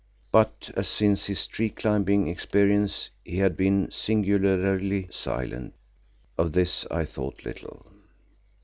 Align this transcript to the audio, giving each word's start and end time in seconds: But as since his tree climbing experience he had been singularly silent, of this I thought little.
But 0.31 0.71
as 0.75 0.87
since 0.87 1.27
his 1.27 1.45
tree 1.45 1.69
climbing 1.69 2.25
experience 2.25 3.11
he 3.23 3.37
had 3.37 3.55
been 3.55 3.91
singularly 3.91 5.07
silent, 5.11 5.75
of 6.39 6.53
this 6.53 6.87
I 6.89 7.05
thought 7.05 7.45
little. 7.45 7.85